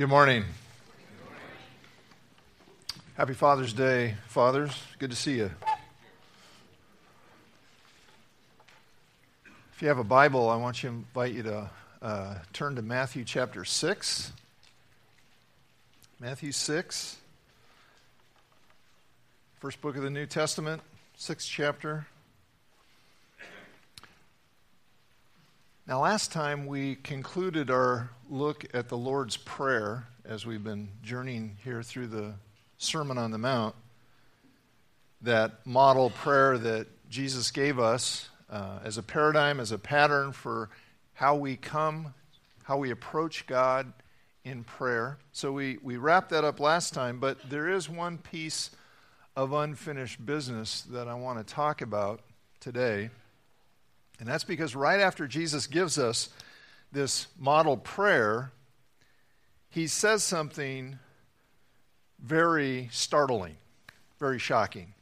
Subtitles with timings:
[0.00, 0.46] Good morning.
[3.18, 4.82] Happy Father's Day, fathers.
[4.98, 5.50] Good to see you.
[9.74, 13.24] If you have a Bible, I want to invite you to uh, turn to Matthew
[13.24, 14.32] chapter 6.
[16.18, 17.18] Matthew 6,
[19.58, 20.80] first book of the New Testament,
[21.18, 22.06] sixth chapter.
[25.90, 31.56] Now, last time we concluded our look at the Lord's Prayer as we've been journeying
[31.64, 32.34] here through the
[32.78, 33.74] Sermon on the Mount,
[35.22, 40.70] that model prayer that Jesus gave us uh, as a paradigm, as a pattern for
[41.14, 42.14] how we come,
[42.62, 43.92] how we approach God
[44.44, 45.18] in prayer.
[45.32, 48.70] So we, we wrapped that up last time, but there is one piece
[49.34, 52.20] of unfinished business that I want to talk about
[52.60, 53.10] today.
[54.20, 56.28] And that's because right after Jesus gives us
[56.92, 58.52] this model prayer,
[59.70, 60.98] he says something
[62.22, 63.56] very startling,
[64.18, 64.92] very shocking,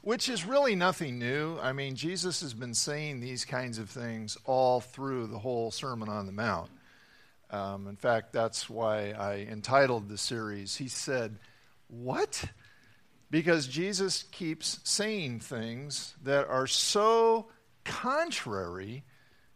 [0.00, 1.58] which is really nothing new.
[1.60, 6.08] I mean, Jesus has been saying these kinds of things all through the whole Sermon
[6.08, 6.70] on the Mount.
[7.50, 10.76] Um, in fact, that's why I entitled the series.
[10.76, 11.36] He said,
[11.88, 12.46] What?
[13.30, 17.46] Because Jesus keeps saying things that are so
[17.84, 19.04] contrary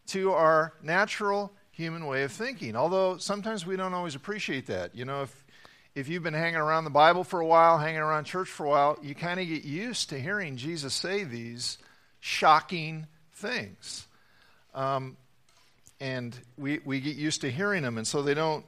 [0.08, 2.76] to our natural human way of thinking.
[2.76, 4.94] Although sometimes we don't always appreciate that.
[4.94, 5.44] You know, if
[5.94, 8.68] if you've been hanging around the Bible for a while, hanging around church for a
[8.68, 11.78] while, you kind of get used to hearing Jesus say these
[12.20, 14.06] shocking things.
[14.74, 15.16] Um,
[16.00, 18.64] and we, we get used to hearing them, and so they don't,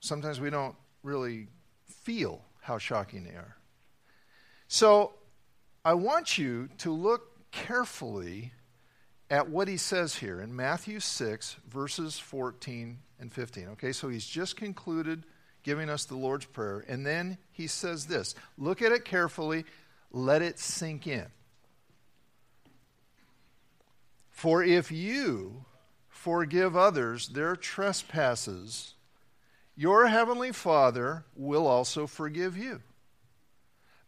[0.00, 1.46] sometimes we don't really
[1.86, 3.56] feel how shocking they are.
[4.68, 5.14] So
[5.84, 8.52] I want you to look carefully
[9.30, 13.68] at what he says here in Matthew 6, verses 14 and 15.
[13.70, 15.24] Okay, so he's just concluded
[15.62, 19.64] giving us the Lord's Prayer, and then he says this look at it carefully,
[20.12, 21.26] let it sink in.
[24.30, 25.64] For if you
[26.08, 28.94] forgive others their trespasses,
[29.74, 32.80] your heavenly Father will also forgive you.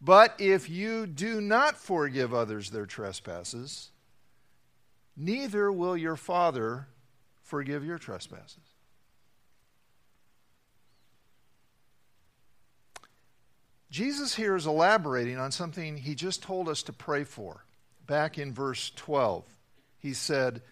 [0.01, 3.91] But if you do not forgive others their trespasses,
[5.17, 6.87] neither will your Father
[7.43, 8.59] forgive your trespasses.
[13.91, 17.65] Jesus here is elaborating on something he just told us to pray for.
[18.07, 19.45] Back in verse 12,
[19.99, 20.63] he said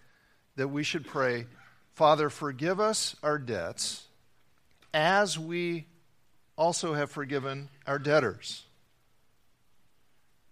[0.56, 1.46] that we should pray,
[1.94, 4.06] Father, forgive us our debts
[4.92, 5.86] as we
[6.56, 8.65] also have forgiven our debtors.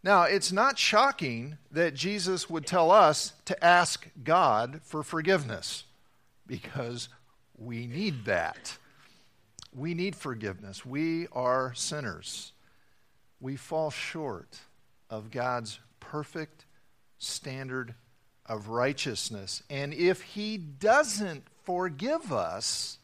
[0.04, 5.84] Now, it's not shocking that Jesus would tell us to ask God for forgiveness
[6.46, 7.08] because
[7.56, 8.76] we need that.
[9.74, 10.84] We need forgiveness.
[10.84, 12.52] We are sinners.
[13.40, 14.58] We fall short
[15.08, 16.66] of God's perfect
[17.18, 17.94] standard
[18.44, 19.62] of righteousness.
[19.70, 22.98] And if He doesn't forgive us,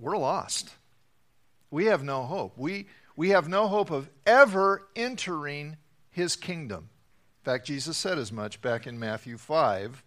[0.00, 0.70] we're lost.
[1.70, 2.54] We have no hope.
[2.56, 5.76] We, we have no hope of ever entering
[6.10, 6.88] his kingdom.
[7.40, 10.02] In fact, Jesus said as much back in Matthew 5,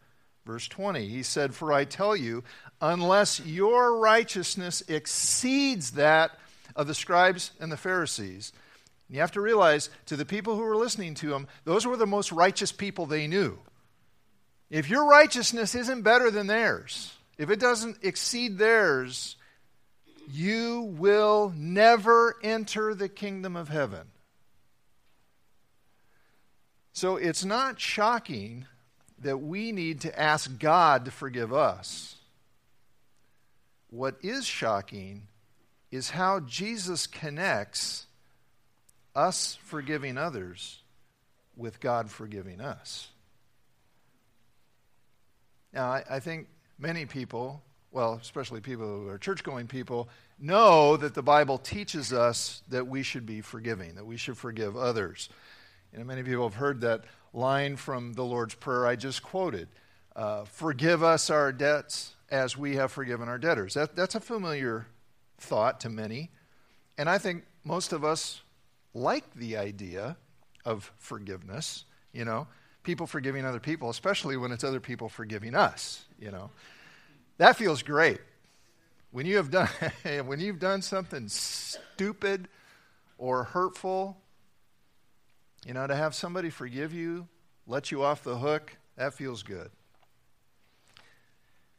[0.46, 1.08] verse 20.
[1.08, 2.44] He said, For I tell you,
[2.82, 6.32] unless your righteousness exceeds that
[6.76, 8.52] of the scribes and the Pharisees,
[9.10, 12.06] you have to realize to the people who were listening to him, those were the
[12.06, 13.60] most righteous people they knew.
[14.70, 19.38] If your righteousness isn't better than theirs, if it doesn't exceed theirs,
[20.30, 24.08] you will never enter the kingdom of heaven.
[26.92, 28.66] So it's not shocking
[29.20, 32.16] that we need to ask God to forgive us.
[33.90, 35.28] What is shocking
[35.92, 38.06] is how Jesus connects
[39.16, 40.82] us forgiving others
[41.56, 43.08] with God forgiving us.
[45.74, 47.62] Now, I, I think many people
[47.92, 52.88] well, especially people who are church going people, know that the Bible teaches us that
[52.88, 55.30] we should be forgiving, that we should forgive others.
[55.94, 59.68] Know, many people have heard that line from the Lord's Prayer I just quoted
[60.16, 63.74] uh, Forgive us our debts as we have forgiven our debtors.
[63.74, 64.88] That, that's a familiar
[65.38, 66.30] thought to many.
[66.98, 68.42] And I think most of us
[68.94, 70.18] like the idea
[70.66, 72.48] of forgiveness, you know,
[72.84, 76.50] people forgiving other people, especially when it's other people forgiving us, you know.
[77.38, 78.20] That feels great.
[79.12, 79.70] When you have done
[80.26, 82.48] when you've done something stupid
[83.18, 84.18] or hurtful,
[85.66, 87.28] you know, to have somebody forgive you,
[87.66, 89.70] let you off the hook, that feels good.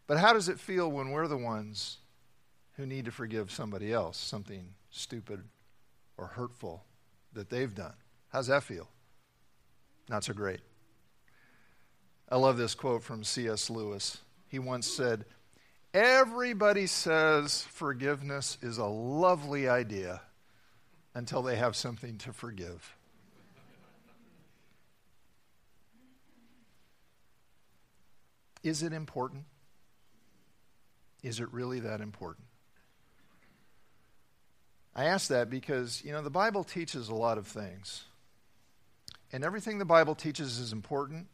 [0.07, 1.99] But how does it feel when we're the ones
[2.79, 5.43] who need to forgive somebody else something stupid
[6.17, 6.85] or hurtful
[7.33, 7.95] that they've done.
[8.29, 8.89] How's that feel?
[10.09, 10.61] Not so great.
[12.29, 13.69] I love this quote from C.S.
[13.69, 14.19] Lewis.
[14.47, 15.25] He once said,
[15.99, 20.21] Everybody says forgiveness is a lovely idea
[21.13, 22.95] until they have something to forgive.
[28.63, 29.43] Is it important?
[31.25, 32.47] Is it really that important?
[34.95, 38.05] I ask that because, you know, the Bible teaches a lot of things.
[39.33, 41.27] And everything the Bible teaches is important,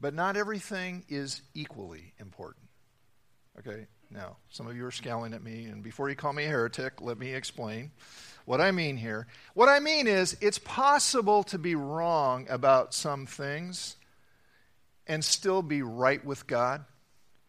[0.00, 2.69] but not everything is equally important.
[3.58, 3.86] Okay?
[4.10, 7.00] Now, some of you are scowling at me, and before you call me a heretic,
[7.00, 7.90] let me explain
[8.44, 9.26] what I mean here.
[9.54, 13.96] What I mean is, it's possible to be wrong about some things
[15.06, 16.84] and still be right with God,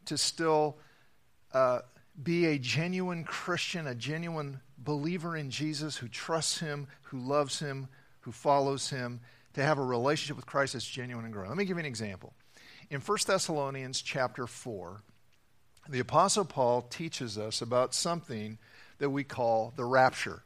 [0.06, 0.78] to still
[1.54, 1.80] uh,
[2.22, 7.88] be a genuine Christian, a genuine believer in Jesus who trusts Him, who loves Him,
[8.22, 9.22] who follows Him,
[9.54, 11.50] to have a relationship with Christ that's genuine and growing.
[11.50, 12.34] Let me give you an example.
[12.90, 15.02] In 1 Thessalonians chapter 4,
[15.90, 18.58] the Apostle Paul teaches us about something
[19.00, 20.44] that we call the rapture.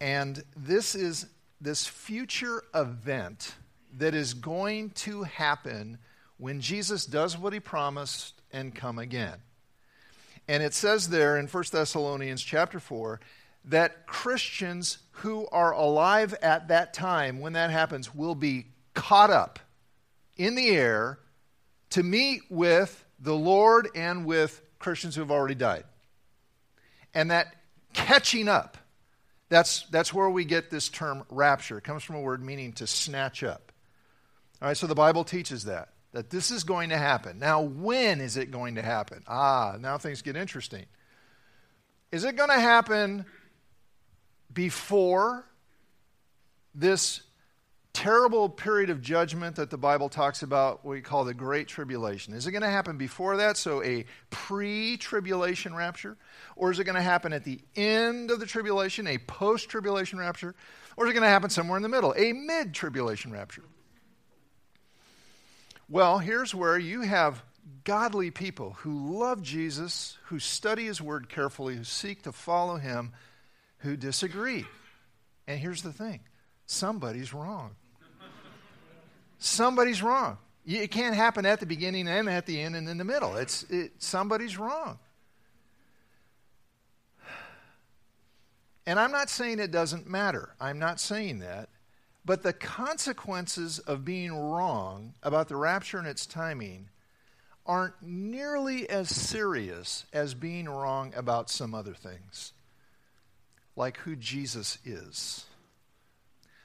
[0.00, 1.26] And this is
[1.60, 3.54] this future event
[3.98, 5.98] that is going to happen
[6.38, 9.38] when Jesus does what he promised and come again.
[10.48, 13.20] And it says there in 1 Thessalonians chapter 4
[13.66, 19.60] that Christians who are alive at that time when that happens will be caught up
[20.36, 21.20] in the air
[21.90, 25.84] to meet with the Lord and with Christians who have already died.
[27.14, 27.54] And that
[27.94, 28.76] catching up,
[29.48, 31.78] that's, that's where we get this term rapture.
[31.78, 33.72] It comes from a word meaning to snatch up.
[34.60, 37.38] All right, so the Bible teaches that, that this is going to happen.
[37.38, 39.22] Now, when is it going to happen?
[39.28, 40.86] Ah, now things get interesting.
[42.10, 43.24] Is it going to happen
[44.52, 45.46] before
[46.74, 47.22] this
[47.92, 52.34] terrible period of judgment that the Bible talks about, we call the Great Tribulation.
[52.34, 56.16] Is it going to happen before that, so a pre tribulation rapture?
[56.56, 60.18] Or is it going to happen at the end of the tribulation, a post tribulation
[60.18, 60.54] rapture?
[60.96, 63.64] Or is it going to happen somewhere in the middle, a mid tribulation rapture?
[65.88, 67.42] Well, here's where you have
[67.84, 73.12] godly people who love Jesus, who study his word carefully, who seek to follow him,
[73.78, 74.64] who disagree.
[75.46, 76.20] And here's the thing
[76.66, 77.76] somebody's wrong.
[79.44, 80.38] Somebody's wrong.
[80.66, 83.36] It can't happen at the beginning and at the end and in the middle.
[83.36, 84.98] It's it, somebody's wrong.
[88.86, 90.54] And I'm not saying it doesn't matter.
[90.60, 91.68] I'm not saying that.
[92.24, 96.88] But the consequences of being wrong about the rapture and its timing
[97.66, 102.52] aren't nearly as serious as being wrong about some other things,
[103.76, 105.46] like who Jesus is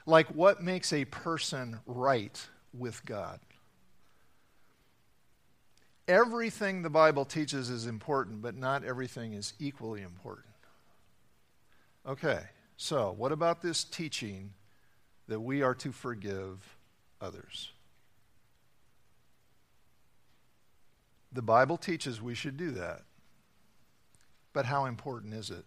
[0.07, 2.47] like what makes a person right
[2.77, 3.39] with God.
[6.07, 10.47] Everything the Bible teaches is important, but not everything is equally important.
[12.07, 12.41] Okay,
[12.77, 14.53] so what about this teaching
[15.27, 16.77] that we are to forgive
[17.19, 17.71] others?
[21.33, 23.01] The Bible teaches we should do that.
[24.53, 25.65] But how important is it?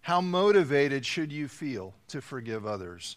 [0.00, 3.16] How motivated should you feel to forgive others?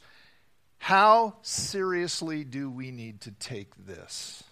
[0.77, 4.43] How seriously do we need to take this?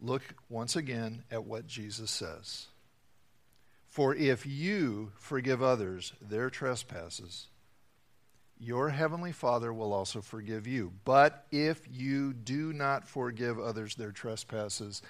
[0.00, 2.66] Look once again at what Jesus says.
[3.88, 7.48] For if you forgive others their trespasses,
[8.58, 10.92] your heavenly Father will also forgive you.
[11.04, 15.02] But if you do not forgive others their trespasses,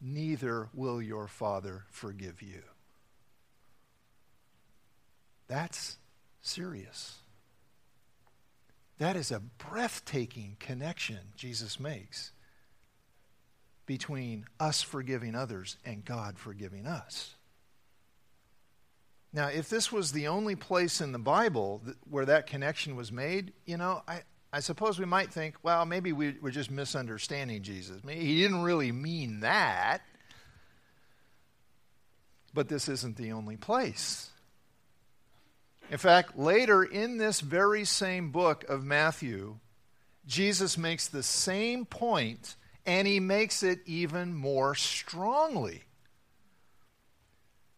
[0.00, 2.62] neither will your Father forgive you.
[5.48, 5.98] That's
[6.40, 7.18] serious.
[9.00, 12.32] That is a breathtaking connection Jesus makes
[13.86, 17.34] between us forgiving others and God forgiving us.
[19.32, 21.80] Now, if this was the only place in the Bible
[22.10, 24.20] where that connection was made, you know, I,
[24.52, 28.04] I suppose we might think, well, maybe we, we're just misunderstanding Jesus.
[28.04, 30.02] Maybe he didn't really mean that.
[32.52, 34.28] But this isn't the only place.
[35.90, 39.58] In fact, later in this very same book of Matthew,
[40.24, 42.54] Jesus makes the same point
[42.86, 45.82] and he makes it even more strongly.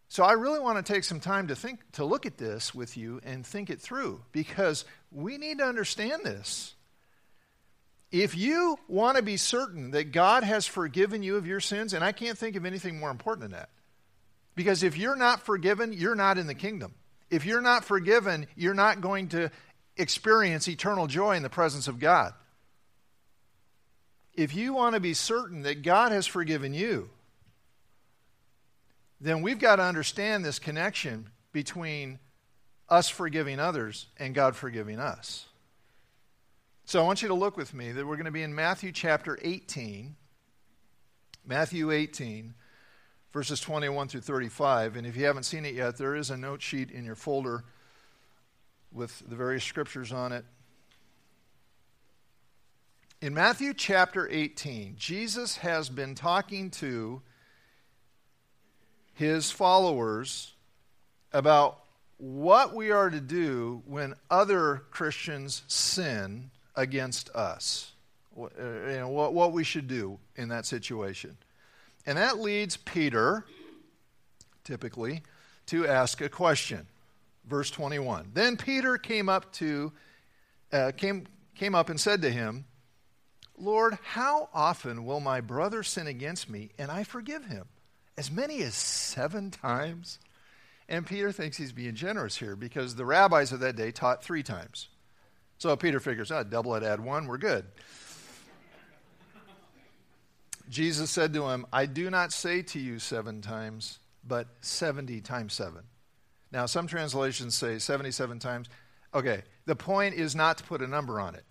[0.08, 2.98] So I really want to take some time to think to look at this with
[2.98, 6.74] you and think it through because we need to understand this.
[8.10, 12.04] If you want to be certain that God has forgiven you of your sins, and
[12.04, 13.70] I can't think of anything more important than that.
[14.54, 16.92] Because if you're not forgiven, you're not in the kingdom.
[17.32, 19.50] If you're not forgiven, you're not going to
[19.96, 22.34] experience eternal joy in the presence of God.
[24.34, 27.08] If you want to be certain that God has forgiven you,
[29.18, 32.18] then we've got to understand this connection between
[32.90, 35.46] us forgiving others and God forgiving us.
[36.84, 38.92] So I want you to look with me that we're going to be in Matthew
[38.92, 40.16] chapter 18.
[41.46, 42.52] Matthew 18,
[43.32, 44.96] verses 21 through 35.
[44.96, 47.64] And if you haven't seen it yet, there is a note sheet in your folder
[48.92, 50.44] with the various scriptures on it.
[53.20, 57.22] In Matthew chapter 18, Jesus has been talking to
[59.14, 60.52] his followers
[61.32, 61.78] about
[62.18, 67.92] what we are to do when other Christians sin against us.
[68.36, 68.46] Uh,
[69.06, 71.36] what, what we should do in that situation.
[72.06, 73.44] And that leads Peter,
[74.64, 75.22] typically,
[75.66, 76.86] to ask a question.
[77.46, 78.30] Verse 21.
[78.34, 79.92] Then Peter came up to
[80.72, 82.64] uh, came came up and said to him,
[83.58, 87.66] Lord, how often will my brother sin against me and I forgive him?
[88.16, 90.18] As many as seven times?
[90.88, 94.42] And Peter thinks he's being generous here because the rabbis of that day taught three
[94.42, 94.88] times.
[95.58, 97.64] So Peter figures, oh, double it, add one, we're good.
[100.72, 105.52] Jesus said to him, I do not say to you seven times, but 70 times
[105.52, 105.82] seven.
[106.50, 108.68] Now, some translations say 77 times.
[109.14, 111.44] Okay, the point is not to put a number on it.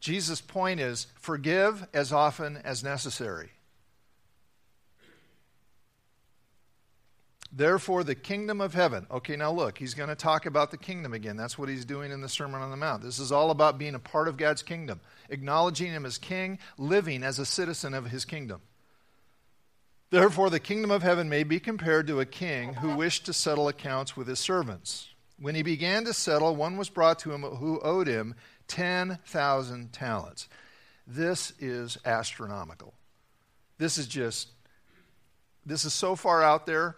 [0.00, 3.50] Jesus' point is forgive as often as necessary.
[7.52, 9.06] Therefore, the kingdom of heaven.
[9.10, 11.36] Okay, now look, he's going to talk about the kingdom again.
[11.36, 13.02] That's what he's doing in the Sermon on the Mount.
[13.02, 17.22] This is all about being a part of God's kingdom, acknowledging him as king, living
[17.22, 18.60] as a citizen of his kingdom.
[20.10, 23.68] Therefore, the kingdom of heaven may be compared to a king who wished to settle
[23.68, 25.08] accounts with his servants.
[25.40, 28.34] When he began to settle, one was brought to him who owed him
[28.68, 30.48] 10,000 talents.
[31.06, 32.94] This is astronomical.
[33.78, 34.48] This is just,
[35.66, 36.96] this is so far out there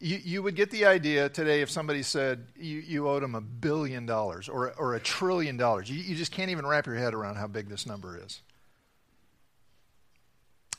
[0.00, 3.40] you, you would get the idea today if somebody said you, you owed them a
[3.40, 5.90] billion dollars or, or a trillion dollars.
[5.90, 8.40] You, you just can't even wrap your head around how big this number is.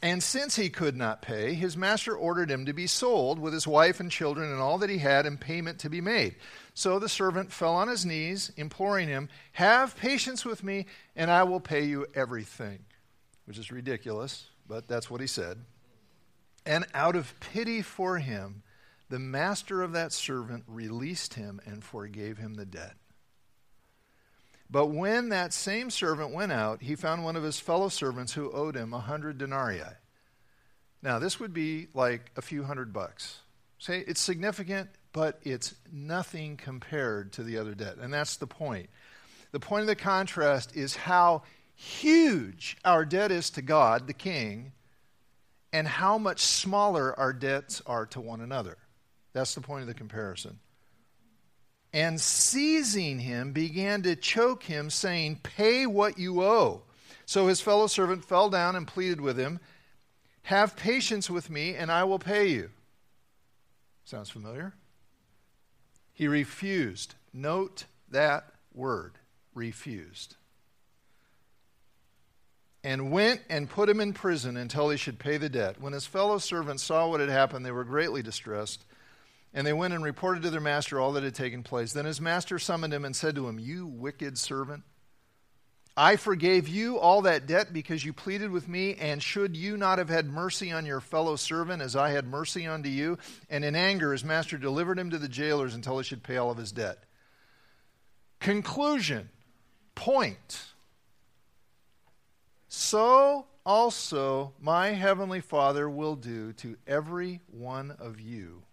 [0.04, 3.68] And since he could not pay, his master ordered him to be sold with his
[3.68, 6.36] wife and children and all that he had in payment to be made.
[6.74, 11.44] So the servant fell on his knees, imploring him, Have patience with me, and I
[11.44, 12.80] will pay you everything.
[13.46, 15.60] Which is ridiculous, but that's what he said.
[16.66, 18.64] And out of pity for him,
[19.12, 22.96] the master of that servant released him and forgave him the debt.
[24.70, 28.50] But when that same servant went out, he found one of his fellow servants who
[28.54, 29.82] owed him a hundred denarii.
[31.04, 33.40] Now, this would be like a few hundred bucks.
[33.80, 37.98] Say it's significant, but it's nothing compared to the other debt.
[37.98, 38.90] And that's the point.
[39.52, 41.44] The point of the contrast is how
[41.76, 44.72] huge our debt is to God, the King,
[45.74, 48.78] and how much smaller our debts are to one another.
[49.34, 50.60] That's the point of the comparison.
[51.94, 56.84] And seizing him, began to choke him, saying, Pay what you owe.
[57.26, 59.60] So his fellow servant fell down and pleaded with him,
[60.44, 62.70] Have patience with me, and I will pay you.
[64.06, 64.74] Sounds familiar?
[66.14, 67.16] He refused.
[67.34, 69.14] Note that word
[69.54, 70.36] refused.
[72.84, 75.80] And went and put him in prison until he should pay the debt.
[75.80, 78.86] When his fellow servants saw what had happened, they were greatly distressed
[79.54, 81.94] and they went and reported to their master all that had taken place.
[81.94, 84.84] Then his master summoned him and said to him, You wicked servant,
[85.96, 89.98] I forgave you all that debt because you pleaded with me, and should you not
[89.98, 93.18] have had mercy on your fellow servant as I had mercy unto you?
[93.50, 96.50] And in anger, his master delivered him to the jailers until he should pay all
[96.50, 97.04] of his debt.
[98.40, 99.30] Conclusion,
[99.94, 100.64] point.
[102.70, 108.64] So also my heavenly Father will do to every one of you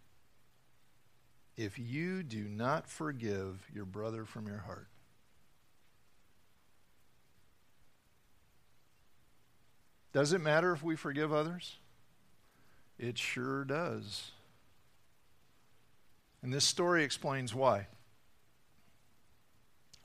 [1.58, 4.86] if you do not forgive your brother from your heart.
[10.12, 11.76] Does it matter if we forgive others?
[12.96, 14.30] It sure does.
[16.42, 17.88] And this story explains why.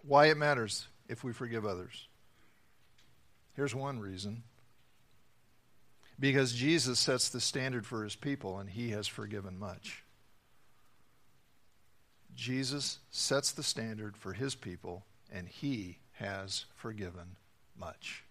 [0.02, 2.08] Why it matters if we forgive others.
[3.56, 4.42] Here's one reason
[6.20, 10.04] because Jesus sets the standard for his people, and he has forgiven much.
[12.36, 17.38] Jesus sets the standard for his people, and he has forgiven
[17.78, 18.24] much.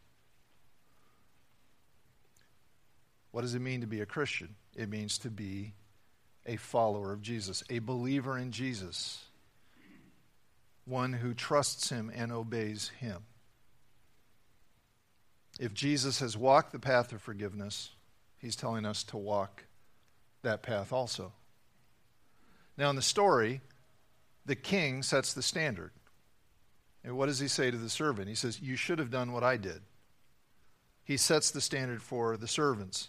[3.31, 4.55] What does it mean to be a Christian?
[4.77, 5.73] It means to be
[6.47, 9.25] a follower of Jesus, a believer in Jesus,
[10.85, 13.23] one who trusts him and obeys him.
[15.61, 17.91] If Jesus has walked the path of forgiveness,
[18.39, 19.65] he's telling us to walk
[20.43, 21.33] that path also.
[22.77, 23.61] Now, in the story,
[24.45, 25.93] the king sets the standard.
[27.05, 28.29] And what does he say to the servant?
[28.29, 29.83] He says, You should have done what I did.
[31.05, 33.09] He sets the standard for the servants.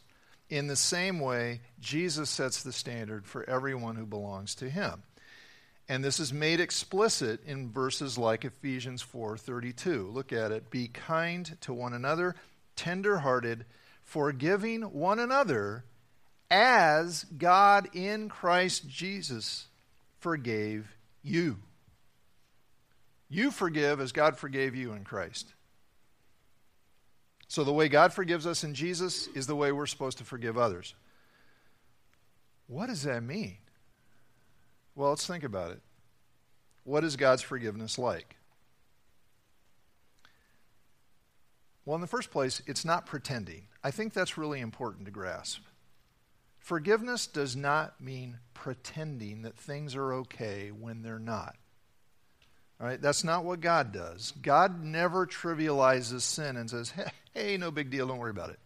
[0.50, 5.04] In the same way, Jesus sets the standard for everyone who belongs to him.
[5.90, 10.10] And this is made explicit in verses like Ephesians 4:32.
[10.12, 10.70] Look at it.
[10.70, 12.36] Be kind to one another,
[12.76, 13.66] tender-hearted,
[14.02, 15.86] forgiving one another
[16.50, 19.68] as God in Christ Jesus
[20.20, 21.58] forgave you.
[23.30, 25.54] You forgive as God forgave you in Christ.
[27.48, 30.58] So, the way God forgives us in Jesus is the way we're supposed to forgive
[30.58, 30.96] others.
[32.68, 33.58] What does that mean?
[34.96, 35.82] Well, let's think about it.
[36.84, 38.36] What is God's forgiveness like?
[41.86, 43.68] Well, in the first place, it's not pretending.
[43.84, 45.62] I think that's really important to grasp.
[46.64, 51.58] Forgiveness does not mean pretending that things are okay when they're not.
[52.80, 54.32] All right, that's not what God does.
[54.42, 58.60] God never trivializes sin and says, hey, hey, no big deal, don't worry about it.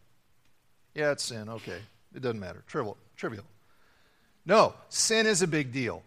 [0.94, 1.80] Yeah, it's sin, okay.
[2.13, 2.63] It doesn't matter.
[2.68, 2.98] Trivial.
[3.16, 3.46] Trivial.
[4.46, 6.04] No, sin is a big deal.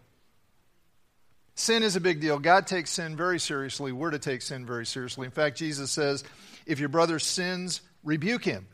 [1.55, 2.39] Sin is a big deal.
[2.39, 3.91] God takes sin very seriously.
[3.91, 5.25] We're to take sin very seriously.
[5.25, 6.23] In fact, Jesus says,
[6.65, 8.65] if your brother sins, rebuke him.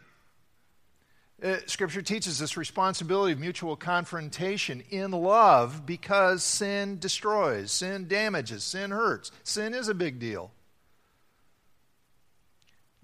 [1.41, 8.63] Uh, scripture teaches this responsibility of mutual confrontation in love because sin destroys, sin damages,
[8.63, 9.31] sin hurts.
[9.43, 10.51] Sin is a big deal.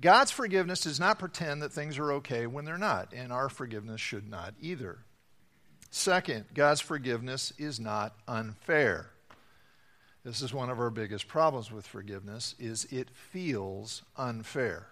[0.02, 4.02] God's forgiveness does not pretend that things are okay when they're not, and our forgiveness
[4.02, 4.98] should not either.
[5.92, 9.12] Second, God's forgiveness is not unfair.
[10.26, 14.88] This is one of our biggest problems with forgiveness is it feels unfair.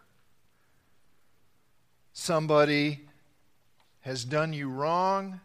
[2.14, 3.08] Somebody
[4.02, 5.40] has done you wrong,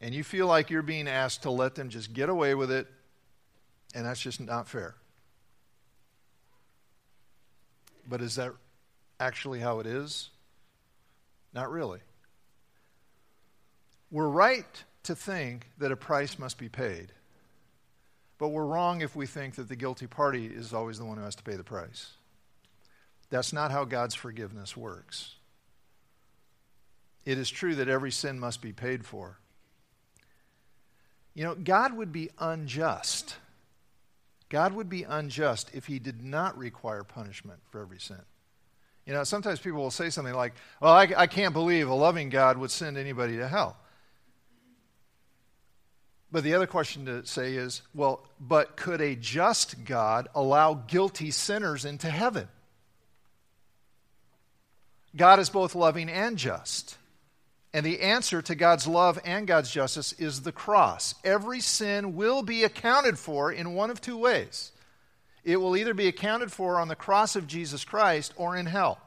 [0.00, 2.88] and you feel like you're being asked to let them just get away with it,
[3.94, 4.94] and that's just not fair.
[8.08, 8.52] But is that
[9.20, 10.30] actually how it is?
[11.54, 12.00] Not really.
[14.10, 17.12] We're right to think that a price must be paid,
[18.38, 21.24] but we're wrong if we think that the guilty party is always the one who
[21.24, 22.12] has to pay the price.
[23.30, 25.36] That's not how God's forgiveness works.
[27.24, 29.38] It is true that every sin must be paid for.
[31.34, 33.36] You know, God would be unjust.
[34.48, 38.20] God would be unjust if he did not require punishment for every sin.
[39.06, 42.28] You know, sometimes people will say something like, Well, I, I can't believe a loving
[42.28, 43.76] God would send anybody to hell.
[46.30, 51.30] But the other question to say is, Well, but could a just God allow guilty
[51.30, 52.48] sinners into heaven?
[55.16, 56.96] God is both loving and just.
[57.74, 61.14] And the answer to God's love and God's justice is the cross.
[61.24, 64.72] Every sin will be accounted for in one of two ways.
[65.42, 68.98] It will either be accounted for on the cross of Jesus Christ or in hell.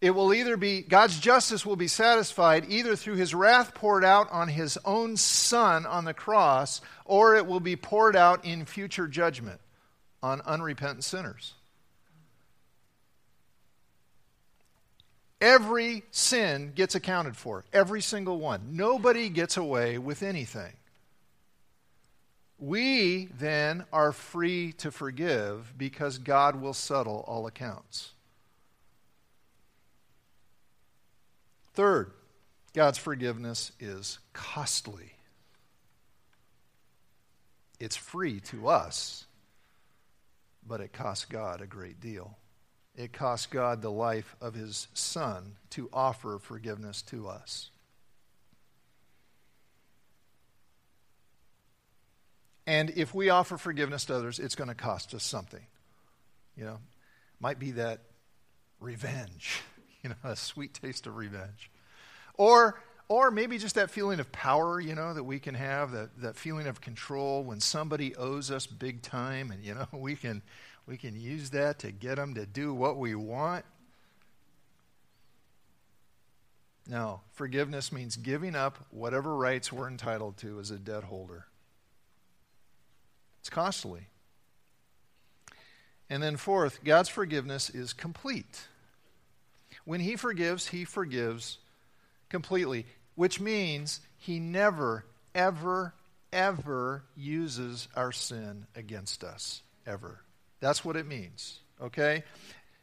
[0.00, 4.30] It will either be, God's justice will be satisfied either through his wrath poured out
[4.30, 9.08] on his own son on the cross, or it will be poured out in future
[9.08, 9.60] judgment
[10.22, 11.54] on unrepentant sinners.
[15.40, 18.60] Every sin gets accounted for, every single one.
[18.72, 20.72] Nobody gets away with anything.
[22.58, 28.12] We then are free to forgive because God will settle all accounts.
[31.74, 32.10] Third,
[32.74, 35.12] God's forgiveness is costly.
[37.78, 39.26] It's free to us,
[40.66, 42.36] but it costs God a great deal.
[42.98, 47.70] It cost God the life of his son to offer forgiveness to us.
[52.66, 55.64] And if we offer forgiveness to others, it's going to cost us something.
[56.56, 56.78] You know,
[57.38, 58.00] might be that
[58.80, 59.62] revenge,
[60.02, 61.70] you know, a sweet taste of revenge.
[62.34, 66.20] Or or maybe just that feeling of power, you know, that we can have, that,
[66.20, 70.42] that feeling of control when somebody owes us big time and, you know, we can
[70.88, 73.66] we can use that to get them to do what we want.
[76.88, 81.44] No, forgiveness means giving up whatever rights we're entitled to as a debt holder.
[83.40, 84.06] It's costly.
[86.08, 88.66] And then, fourth, God's forgiveness is complete.
[89.84, 91.58] When he forgives, he forgives
[92.30, 95.92] completely, which means he never, ever,
[96.32, 99.60] ever uses our sin against us.
[99.86, 100.22] Ever.
[100.60, 101.60] That's what it means.
[101.80, 102.24] Okay?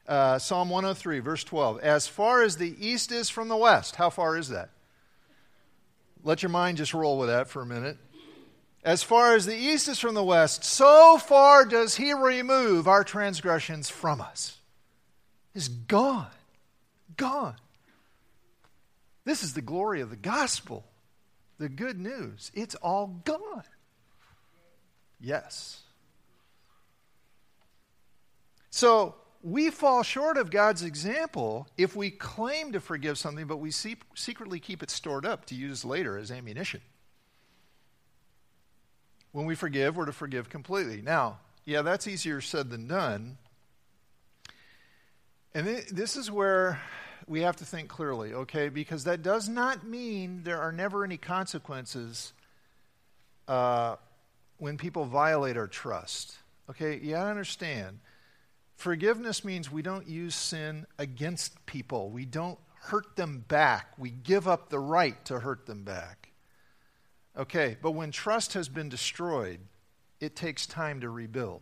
[0.07, 1.79] Uh, Psalm 103, verse 12.
[1.79, 4.69] As far as the east is from the west, how far is that?
[6.23, 7.97] Let your mind just roll with that for a minute.
[8.83, 13.03] As far as the east is from the west, so far does he remove our
[13.03, 14.59] transgressions from us.
[15.55, 16.27] Is gone.
[17.17, 17.55] Gone.
[19.23, 20.85] This is the glory of the gospel,
[21.57, 22.51] the good news.
[22.53, 23.63] It's all gone.
[25.19, 25.81] Yes.
[28.75, 33.71] So we fall short of God's example if we claim to forgive something, but we
[33.71, 36.81] secretly keep it stored up to use later as ammunition.
[39.31, 41.01] When we forgive, we're to forgive completely.
[41.01, 43.37] Now, yeah, that's easier said than done.
[45.53, 46.81] And this is where
[47.27, 48.67] we have to think clearly, okay?
[48.67, 52.33] Because that does not mean there are never any consequences
[53.47, 53.95] uh,
[54.57, 56.35] when people violate our trust.
[56.69, 57.99] Okay, you gotta understand.
[58.75, 62.09] Forgiveness means we don't use sin against people.
[62.09, 63.93] We don't hurt them back.
[63.97, 66.31] We give up the right to hurt them back.
[67.37, 69.59] Okay, but when trust has been destroyed,
[70.19, 71.61] it takes time to rebuild.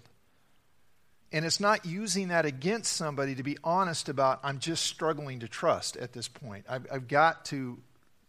[1.32, 5.48] And it's not using that against somebody to be honest about, I'm just struggling to
[5.48, 6.66] trust at this point.
[6.70, 7.80] I've, I've got to,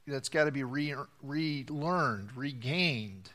[0.06, 3.28] that's got to be relearned, regained.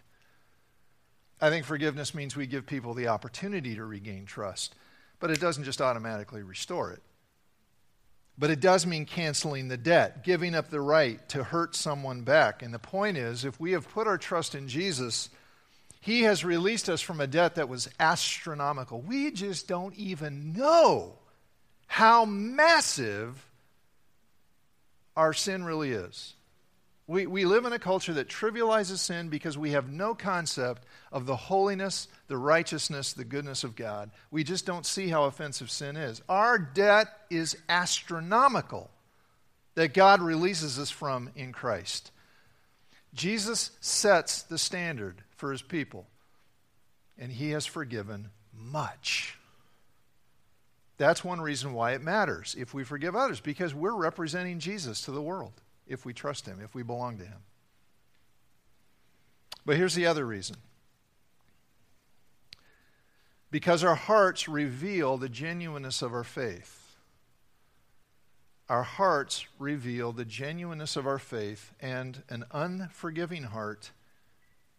[1.39, 4.73] I think forgiveness means we give people the opportunity to regain trust,
[5.19, 7.01] but it doesn't just automatically restore it.
[8.37, 12.63] But it does mean canceling the debt, giving up the right to hurt someone back.
[12.63, 15.29] And the point is, if we have put our trust in Jesus,
[15.99, 19.01] He has released us from a debt that was astronomical.
[19.01, 21.15] We just don't even know
[21.87, 23.45] how massive
[25.17, 26.35] our sin really is.
[27.09, 31.25] We, we live in a culture that trivializes sin because we have no concept of
[31.25, 34.11] the holiness, the righteousness, the goodness of God.
[34.29, 36.21] We just don't see how offensive sin is.
[36.29, 38.91] Our debt is astronomical
[39.73, 42.11] that God releases us from in Christ.
[43.15, 46.05] Jesus sets the standard for his people,
[47.17, 49.35] and he has forgiven much.
[50.99, 55.11] That's one reason why it matters if we forgive others, because we're representing Jesus to
[55.11, 55.53] the world
[55.89, 57.39] if we trust him, if we belong to him.
[59.65, 60.55] But here's the other reason
[63.51, 66.75] because our hearts reveal the genuineness of our faith.
[68.69, 73.89] Our hearts reveal the genuineness of our faith, and an unforgiving heart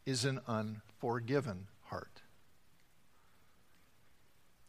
[0.06, 2.22] is an unforgiven heart.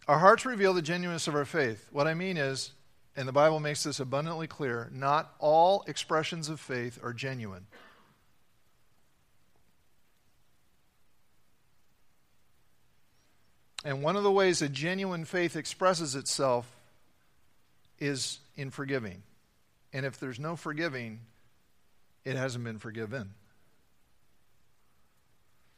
[0.07, 1.87] Our hearts reveal the genuineness of our faith.
[1.91, 2.71] What I mean is,
[3.15, 7.67] and the Bible makes this abundantly clear, not all expressions of faith are genuine.
[13.83, 16.67] And one of the ways a genuine faith expresses itself
[17.99, 19.23] is in forgiving.
[19.91, 21.21] And if there's no forgiving,
[22.23, 23.33] it hasn't been forgiven.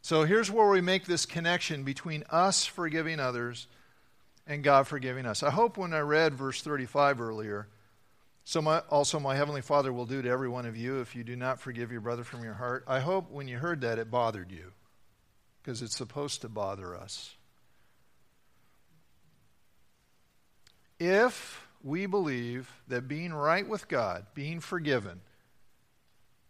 [0.01, 3.67] So here's where we make this connection between us forgiving others
[4.45, 5.43] and God forgiving us.
[5.43, 7.67] I hope when I read verse 35 earlier,
[8.45, 11.23] so my, also my heavenly Father will do to every one of you if you
[11.23, 12.83] do not forgive your brother from your heart.
[12.87, 14.73] I hope when you heard that it bothered you
[15.61, 17.35] because it's supposed to bother us.
[20.99, 25.21] If we believe that being right with God, being forgiven,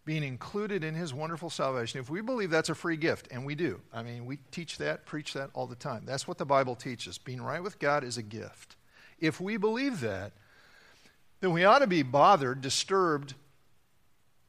[0.05, 3.55] being included in his wonderful salvation, if we believe that's a free gift, and we
[3.55, 6.03] do, I mean, we teach that, preach that all the time.
[6.05, 7.17] That's what the Bible teaches.
[7.17, 8.75] Being right with God is a gift.
[9.19, 10.33] If we believe that,
[11.39, 13.33] then we ought to be bothered, disturbed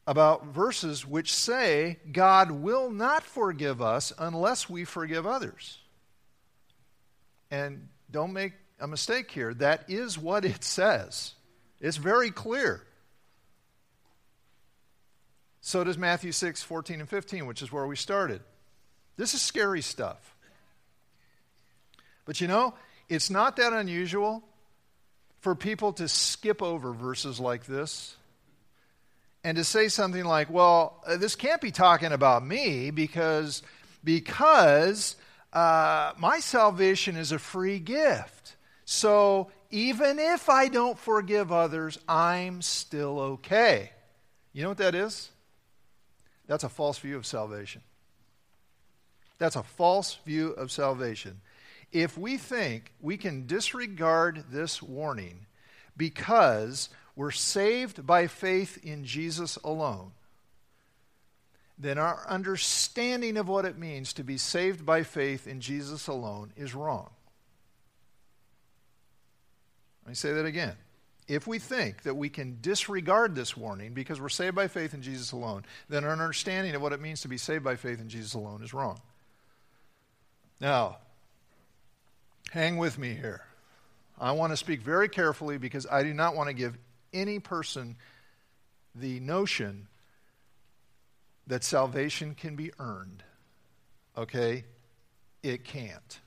[0.07, 5.79] about verses which say God will not forgive us unless we forgive others.
[7.49, 9.53] And don't make a mistake here.
[9.53, 11.33] That is what it says.
[11.79, 12.85] It's very clear.
[15.67, 18.39] So does Matthew 6, 14 and 15, which is where we started.
[19.17, 20.35] This is scary stuff.
[22.23, 22.75] But you know,
[23.09, 24.43] it's not that unusual
[25.39, 28.15] for people to skip over verses like this
[29.43, 33.63] and to say something like, well, uh, this can't be talking about me because,
[34.03, 35.15] because
[35.51, 38.55] uh, my salvation is a free gift.
[38.85, 43.89] So even if I don't forgive others, I'm still okay.
[44.53, 45.31] You know what that is?
[46.47, 47.81] That's a false view of salvation.
[49.37, 51.41] That's a false view of salvation.
[51.91, 55.45] If we think we can disregard this warning
[55.97, 60.11] because we're saved by faith in Jesus alone,
[61.77, 66.51] then our understanding of what it means to be saved by faith in Jesus alone
[66.55, 67.09] is wrong.
[70.03, 70.75] Let me say that again.
[71.27, 75.01] If we think that we can disregard this warning because we're saved by faith in
[75.01, 78.09] Jesus alone, then our understanding of what it means to be saved by faith in
[78.09, 79.01] Jesus alone is wrong.
[80.61, 80.97] Now,
[82.51, 83.41] hang with me here.
[84.19, 86.77] I want to speak very carefully because I do not want to give
[87.11, 87.95] any person
[88.93, 89.87] the notion
[91.47, 93.23] that salvation can be earned.
[94.17, 94.63] Okay?
[95.43, 96.19] It can't.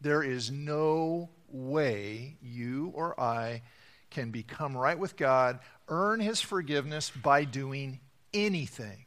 [0.00, 3.62] There is no way you or I
[4.10, 8.00] can become right with God, earn His forgiveness by doing
[8.32, 9.04] anything.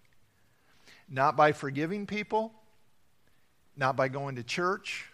[1.09, 2.53] Not by forgiving people,
[3.75, 5.05] not by going to church,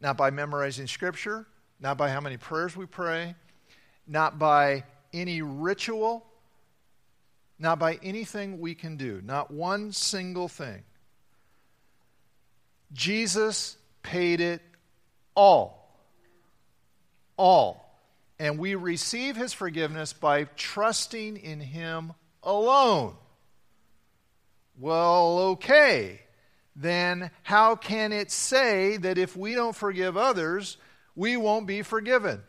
[0.00, 1.46] not by memorizing Scripture,
[1.80, 3.34] not by how many prayers we pray,
[4.06, 6.26] not by any ritual,
[7.58, 10.82] not by anything we can do, not one single thing.
[12.92, 14.62] Jesus paid it
[15.34, 15.80] all.
[17.36, 17.83] All.
[18.44, 23.14] And we receive his forgiveness by trusting in him alone.
[24.78, 26.20] Well, okay.
[26.76, 30.76] Then how can it say that if we don't forgive others,
[31.16, 32.42] we won't be forgiven?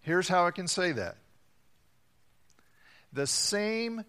[0.00, 1.18] Here's how it can say that
[3.12, 4.06] the same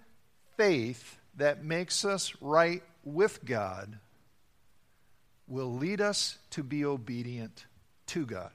[0.55, 3.99] faith that makes us right with God
[5.45, 7.65] will lead us to be obedient
[8.07, 8.51] to God.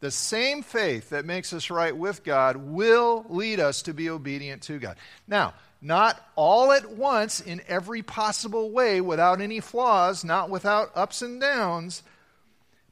[0.00, 4.62] The same faith that makes us right with God will lead us to be obedient
[4.62, 4.96] to God.
[5.26, 11.22] Now, not all at once in every possible way without any flaws, not without ups
[11.22, 12.02] and downs,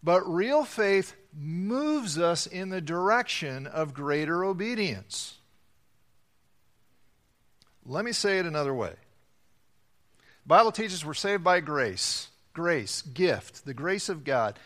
[0.03, 5.38] but real faith moves us in the direction of greater obedience.
[7.85, 8.95] Let me say it another way.
[10.45, 14.59] The Bible teaches we're saved by grace, grace, gift, the grace of God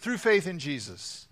[0.00, 1.26] through faith in Jesus.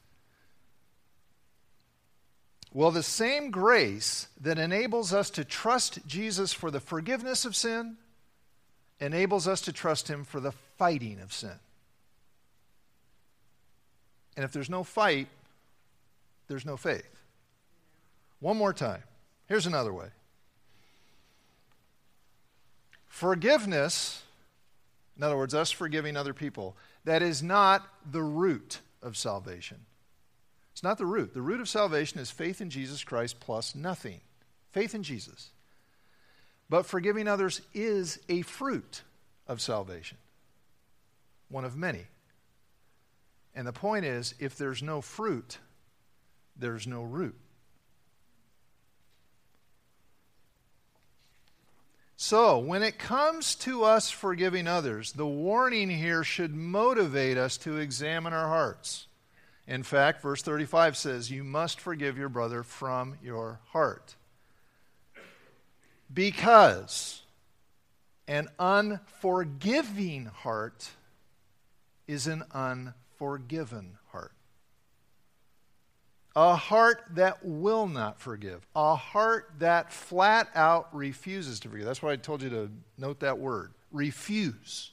[2.75, 7.99] Well, the same grace that enables us to trust Jesus for the forgiveness of sin
[8.99, 11.59] enables us to trust him for the fighting of sin.
[14.37, 15.29] And if there's no fight,
[16.49, 17.09] there's no faith.
[18.41, 19.03] One more time.
[19.49, 20.09] Here's another way
[23.07, 24.23] forgiveness,
[25.17, 29.85] in other words, us forgiving other people, that is not the root of salvation.
[30.83, 31.33] It's not the root.
[31.33, 34.21] The root of salvation is faith in Jesus Christ plus nothing.
[34.73, 35.51] Faith in Jesus.
[36.69, 39.03] But forgiving others is a fruit
[39.47, 40.19] of salvation,
[41.49, 42.05] one of many.
[43.55, 45.59] And the point is if there's no fruit,
[46.57, 47.39] there's no root.
[52.17, 57.77] So, when it comes to us forgiving others, the warning here should motivate us to
[57.77, 59.07] examine our hearts.
[59.67, 64.17] In fact, verse 35 says, You must forgive your brother from your heart.
[66.13, 67.23] Because
[68.27, 70.91] an unforgiving heart
[72.07, 74.33] is an unforgiven heart.
[76.35, 78.67] A heart that will not forgive.
[78.75, 81.87] A heart that flat out refuses to forgive.
[81.87, 84.91] That's why I told you to note that word refuse.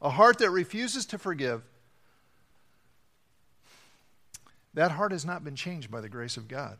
[0.00, 1.62] A heart that refuses to forgive
[4.74, 6.78] that heart has not been changed by the grace of God.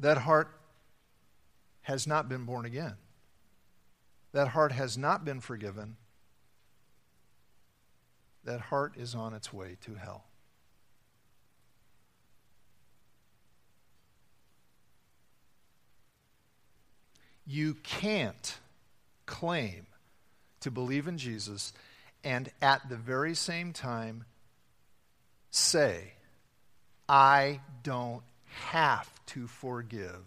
[0.00, 0.48] That heart
[1.82, 2.94] has not been born again.
[4.32, 5.96] That heart has not been forgiven.
[8.44, 10.24] That heart is on its way to hell.
[17.44, 18.58] You can't
[19.26, 19.86] claim
[20.60, 21.72] to believe in Jesus
[22.24, 24.24] and at the very same time
[25.50, 26.12] say,
[27.08, 28.22] I don't
[28.70, 30.22] have to forgive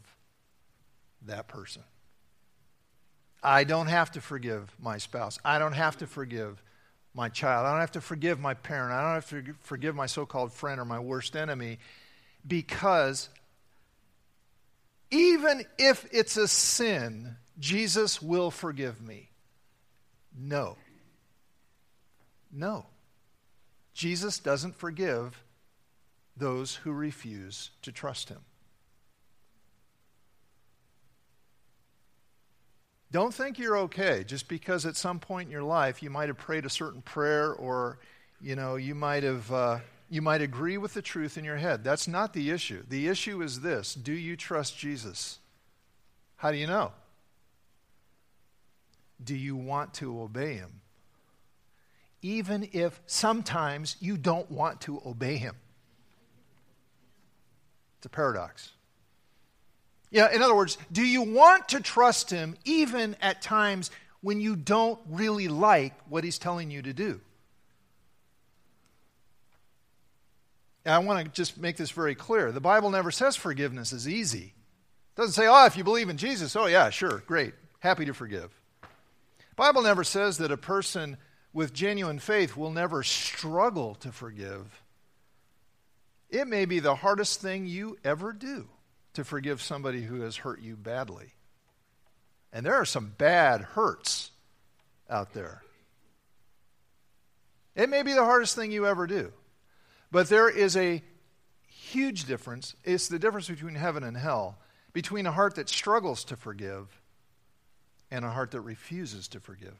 [1.26, 1.84] that person.
[3.42, 5.38] I don't have to forgive my spouse.
[5.46, 6.62] I don't have to forgive
[7.14, 7.66] my child.
[7.66, 8.92] I don't have to forgive my parent.
[8.92, 11.80] I don't have to forgive my so called friend or my worst enemy
[12.46, 13.30] because
[15.12, 19.30] even if it's a sin, Jesus will forgive me.
[20.38, 20.76] No.
[22.52, 22.86] No.
[23.94, 25.42] Jesus doesn't forgive
[26.38, 28.42] those who refuse to trust him.
[33.12, 36.38] Don't think you're okay just because at some point in your life you might have
[36.38, 38.00] prayed a certain prayer or
[38.42, 41.84] you know you might have uh, You might agree with the truth in your head.
[41.84, 42.84] That's not the issue.
[42.88, 45.40] The issue is this Do you trust Jesus?
[46.38, 46.92] How do you know?
[49.24, 50.82] Do you want to obey him?
[52.22, 55.56] Even if sometimes you don't want to obey him.
[58.06, 58.72] It's a paradox.
[60.12, 63.90] Yeah, in other words, do you want to trust him even at times
[64.22, 67.20] when you don't really like what he's telling you to do?
[70.86, 72.52] And I want to just make this very clear.
[72.52, 74.54] The Bible never says forgiveness is easy.
[74.54, 78.14] It doesn't say, oh, if you believe in Jesus, oh, yeah, sure, great, happy to
[78.14, 78.52] forgive.
[78.82, 81.18] The Bible never says that a person
[81.54, 84.85] with genuine faith will never struggle to forgive.
[86.30, 88.68] It may be the hardest thing you ever do
[89.14, 91.34] to forgive somebody who has hurt you badly.
[92.52, 94.32] And there are some bad hurts
[95.10, 95.62] out there.
[97.76, 99.34] It may be the hardest thing you ever do.
[100.12, 101.04] But there is a
[101.68, 102.76] huge difference.
[102.84, 104.60] It's the difference between heaven and hell,
[104.94, 107.02] between a heart that struggles to forgive
[108.10, 109.78] and a heart that refuses to forgive.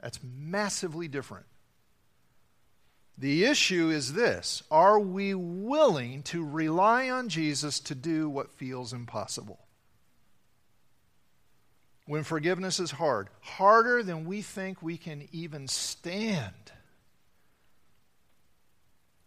[0.00, 1.46] That's massively different.
[3.18, 8.92] The issue is this Are we willing to rely on Jesus to do what feels
[8.92, 9.60] impossible?
[12.06, 16.72] When forgiveness is hard, harder than we think we can even stand,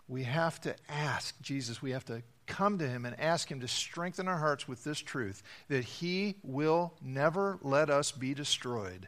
[0.07, 3.67] we have to ask Jesus, we have to come to him and ask him to
[3.67, 9.07] strengthen our hearts with this truth that he will never let us be destroyed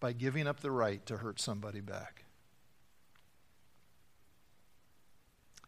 [0.00, 2.24] by giving up the right to hurt somebody back.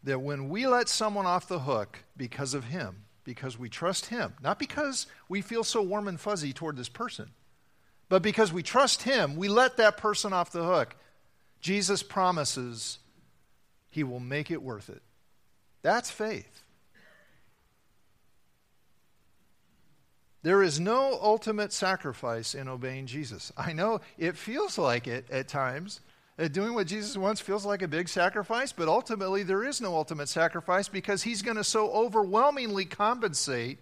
[0.03, 4.35] That when we let someone off the hook because of him, because we trust him,
[4.43, 7.31] not because we feel so warm and fuzzy toward this person,
[8.09, 10.97] but because we trust him, we let that person off the hook.
[11.61, 12.99] Jesus promises
[13.91, 15.03] he will make it worth it.
[15.83, 16.63] That's faith.
[20.43, 23.53] There is no ultimate sacrifice in obeying Jesus.
[23.57, 26.01] I know it feels like it at times
[26.41, 29.95] Uh, doing what Jesus wants feels like a big sacrifice, but ultimately there is no
[29.95, 33.79] ultimate sacrifice because he's going to so overwhelmingly compensate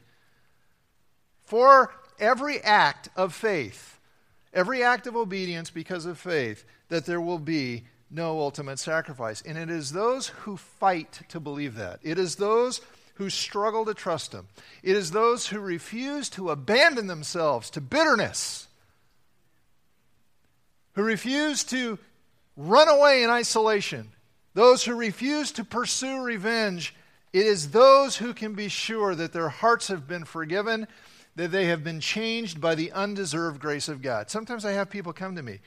[1.44, 4.00] for every act of faith,
[4.52, 9.40] every act of obedience because of faith, that there will be no ultimate sacrifice.
[9.42, 12.00] And it is those who fight to believe that.
[12.02, 12.80] It is those
[13.14, 14.48] who struggle to trust him.
[14.82, 18.66] It is those who refuse to abandon themselves to bitterness,
[20.94, 22.00] who refuse to
[22.58, 24.10] run away in isolation,
[24.52, 26.94] those who refuse to pursue revenge,
[27.32, 30.88] it is those who can be sure that their hearts have been forgiven,
[31.36, 34.28] that they have been changed by the undeserved grace of God.
[34.28, 35.60] Sometimes I have people come to me.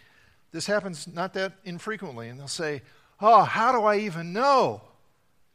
[0.52, 2.82] This happens not that infrequently, and they'll say,
[3.22, 4.82] Oh, how do I even know?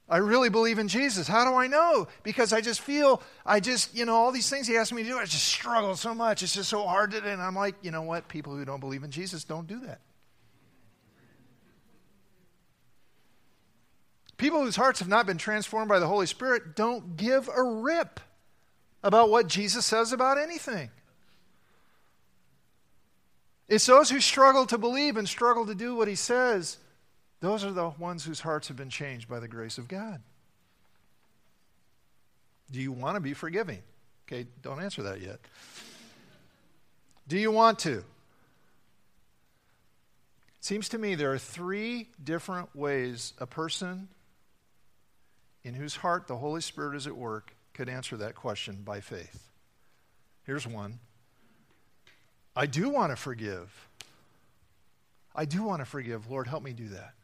[0.08, 1.26] I really believe in Jesus.
[1.26, 2.06] How do I know?
[2.22, 5.08] Because I just feel, I just, you know, all these things he asked me to
[5.08, 6.44] do, I just struggle so much.
[6.44, 7.26] It's just so hard to do.
[7.26, 8.28] And I'm like, you know what?
[8.28, 10.00] People who don't believe in Jesus don't do that.
[14.36, 18.20] People whose hearts have not been transformed by the Holy Spirit don't give a rip
[19.02, 20.90] about what Jesus says about anything.
[23.68, 26.76] It's those who struggle to believe and struggle to do what he says,
[27.40, 30.20] those are the ones whose hearts have been changed by the grace of God.
[32.70, 33.82] Do you want to be forgiving?
[34.26, 35.38] Okay, don't answer that yet.
[37.28, 37.98] Do you want to?
[37.98, 38.04] It
[40.60, 44.08] seems to me there are three different ways a person
[45.66, 49.50] in whose heart the Holy Spirit is at work could answer that question by faith.
[50.44, 51.00] Here's one
[52.54, 53.88] I do want to forgive.
[55.34, 56.30] I do want to forgive.
[56.30, 57.14] Lord, help me do that.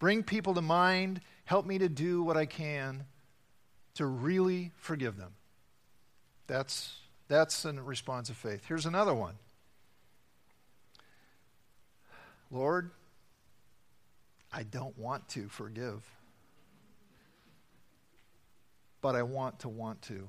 [0.00, 1.20] Bring people to mind.
[1.44, 3.04] Help me to do what I can
[3.94, 5.34] to really forgive them.
[6.48, 6.96] That's,
[7.28, 8.64] that's a response of faith.
[8.66, 9.36] Here's another one
[12.50, 12.90] Lord,
[14.52, 16.02] I don't want to forgive
[19.00, 20.28] but I want to want to.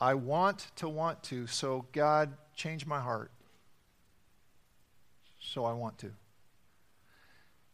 [0.00, 3.32] I want to want to, so God, change my heart.
[5.40, 6.10] So I want to.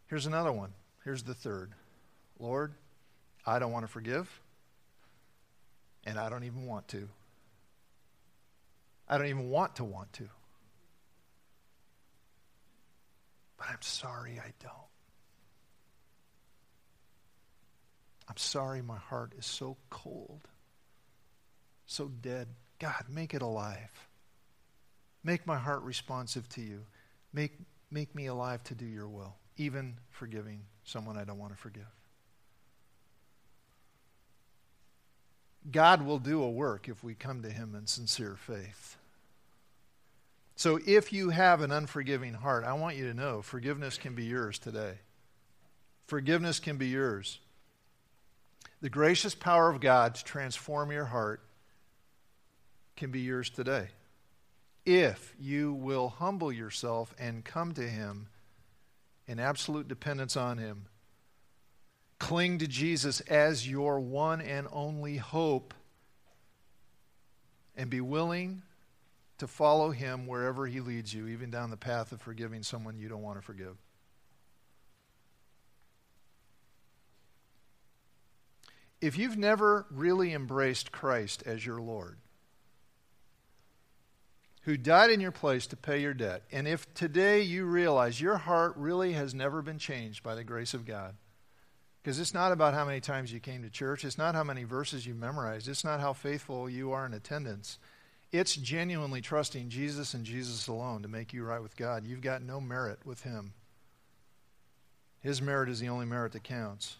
[0.07, 0.73] Here's another one.
[1.05, 1.73] Here's the third.
[2.39, 2.75] Lord,
[3.47, 4.41] I don't want to forgive,
[6.05, 7.09] and I don't even want to.
[9.09, 10.29] I don't even want to want to.
[13.59, 14.94] But I'm sorry I don't.
[18.29, 20.49] I'm sorry my heart is so cold,
[21.87, 22.49] so dead.
[22.79, 24.09] God, make it alive.
[25.23, 26.81] Make my heart responsive to you.
[27.33, 27.53] Make,
[27.91, 31.85] make me alive to do your will, even forgiving someone I don't want to forgive.
[35.71, 38.97] God will do a work if we come to Him in sincere faith.
[40.57, 44.25] So if you have an unforgiving heart, I want you to know forgiveness can be
[44.25, 44.99] yours today.
[46.07, 47.41] Forgiveness can be yours.
[48.85, 51.41] The gracious power of God to transform your heart
[52.99, 53.89] can be yours today.
[54.85, 58.29] If you will humble yourself and come to Him
[59.27, 60.85] in absolute dependence on Him,
[62.19, 65.73] cling to Jesus as your one and only hope,
[67.75, 68.61] and be willing
[69.39, 73.09] to follow Him wherever He leads you, even down the path of forgiving someone you
[73.09, 73.79] don't want to forgive.
[79.01, 82.19] If you've never really embraced Christ as your Lord,
[84.63, 88.39] who died in your place to pay your debt, and if today you realize your
[88.39, 91.17] heart really has never been changed by the grace of God,
[92.03, 94.65] because it's not about how many times you came to church, it's not how many
[94.65, 97.79] verses you memorized, it's not how faithful you are in attendance.
[98.33, 102.05] It's genuinely trusting Jesus and Jesus alone to make you right with God.
[102.05, 103.53] You've got no merit with Him.
[105.21, 106.97] His merit is the only merit that counts.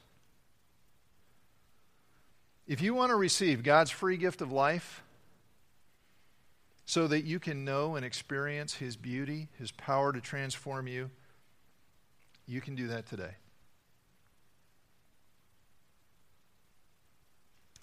[2.67, 5.03] If you want to receive God's free gift of life
[6.87, 11.11] so that you can know and experience His beauty, His power to transform you,
[12.47, 13.35] you can do that today.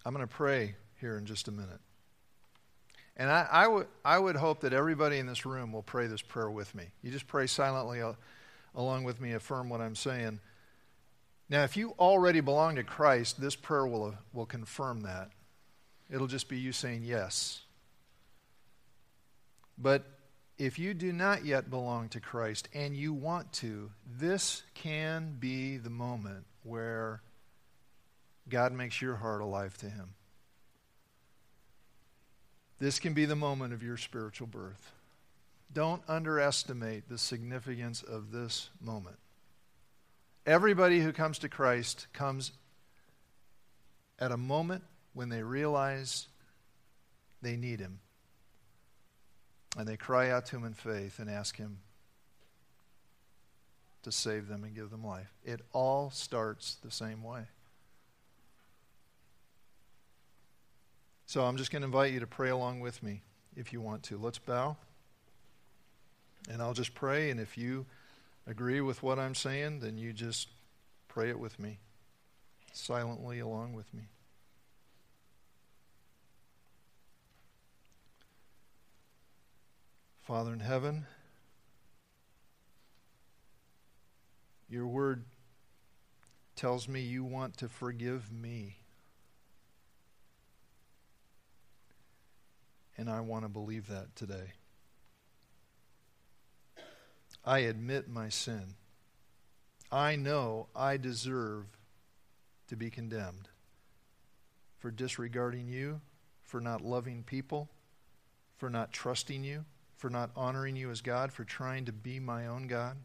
[0.03, 1.79] I'm going to pray here in just a minute.
[3.17, 6.23] And I, I, w- I would hope that everybody in this room will pray this
[6.23, 6.85] prayer with me.
[7.03, 8.13] You just pray silently uh,
[8.73, 10.39] along with me, affirm what I'm saying.
[11.51, 15.31] Now, if you already belong to Christ, this prayer will, uh, will confirm that.
[16.09, 17.63] It'll just be you saying yes.
[19.77, 20.05] But
[20.57, 25.75] if you do not yet belong to Christ and you want to, this can be
[25.75, 27.21] the moment where
[28.47, 30.13] God makes your heart alive to Him.
[32.79, 34.93] This can be the moment of your spiritual birth.
[35.73, 39.17] Don't underestimate the significance of this moment.
[40.45, 42.51] Everybody who comes to Christ comes
[44.19, 44.83] at a moment
[45.13, 46.27] when they realize
[47.41, 47.99] they need Him.
[49.77, 51.77] And they cry out to Him in faith and ask Him
[54.03, 55.31] to save them and give them life.
[55.43, 57.43] It all starts the same way.
[61.27, 63.21] So I'm just going to invite you to pray along with me
[63.55, 64.17] if you want to.
[64.17, 64.75] Let's bow.
[66.49, 67.29] And I'll just pray.
[67.29, 67.85] And if you
[68.51, 70.49] agree with what I'm saying, then you just
[71.07, 71.79] pray it with me,
[72.73, 74.09] silently along with me.
[80.21, 81.05] Father in heaven,
[84.69, 85.23] your word
[86.57, 88.75] tells me you want to forgive me.
[92.97, 94.51] And I want to believe that today.
[97.43, 98.75] I admit my sin.
[99.91, 101.65] I know I deserve
[102.67, 103.49] to be condemned
[104.79, 106.01] for disregarding you,
[106.43, 107.69] for not loving people,
[108.57, 109.65] for not trusting you,
[109.97, 112.97] for not honoring you as God, for trying to be my own God.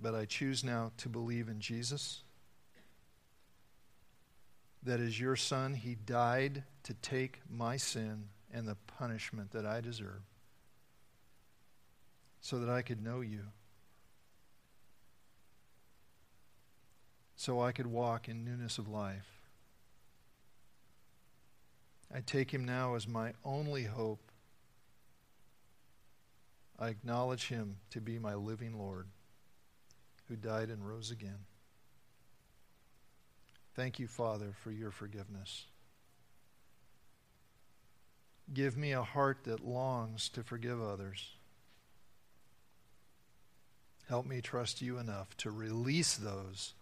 [0.00, 2.22] But I choose now to believe in Jesus
[4.82, 9.80] that as your son, he died to take my sin and the punishment that I
[9.80, 10.22] deserve
[12.40, 13.40] so that I could know you,
[17.34, 19.40] so I could walk in newness of life.
[22.14, 24.30] I take him now as my only hope.
[26.78, 29.08] I acknowledge him to be my living Lord
[30.28, 31.46] who died and rose again.
[33.74, 35.64] Thank you, Father, for your forgiveness.
[38.52, 41.30] Give me a heart that longs to forgive others.
[44.08, 46.74] Help me trust you enough to release those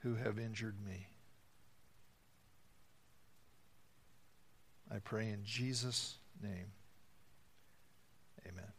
[0.00, 1.06] who have injured me.
[4.92, 6.72] I pray in Jesus' name.
[8.46, 8.72] Amen.